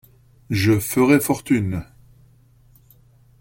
[0.49, 1.85] Je ferai fortune.